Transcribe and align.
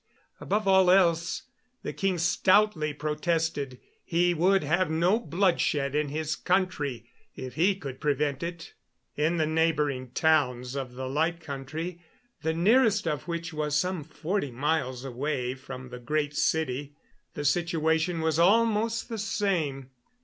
Above 0.39 0.67
all 0.67 0.89
else, 0.89 1.43
the 1.83 1.93
king 1.93 2.17
stoutly 2.17 2.91
protested, 2.91 3.79
he 4.03 4.33
would 4.33 4.63
have 4.63 4.89
no 4.89 5.19
bloodshed 5.19 5.93
in 5.93 6.09
his 6.09 6.35
country 6.35 7.07
if 7.35 7.53
he 7.53 7.75
could 7.75 8.01
prevent 8.01 8.41
it. 8.41 8.73
In 9.15 9.37
the 9.37 9.45
neighboring 9.45 10.09
towns 10.09 10.73
of 10.75 10.95
the 10.95 11.07
Light 11.07 11.39
Country 11.39 12.01
the 12.41 12.51
nearest 12.51 13.07
of 13.07 13.27
which 13.27 13.53
was 13.53 13.75
some 13.77 14.03
forty 14.03 14.49
miles 14.49 15.05
away 15.05 15.53
from 15.53 15.89
the 15.89 15.99
Great 15.99 16.35
City 16.35 16.95
the 17.35 17.45
situation 17.45 18.21
was 18.21 18.39
almost 18.39 19.07
the 19.07 19.19
same. 19.19 19.91